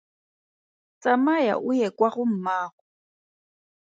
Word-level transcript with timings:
Tsamaya 1.01 1.53
o 1.69 1.71
ye 1.79 1.87
kwa 1.97 2.09
go 2.13 2.23
mmaago. 2.31 2.81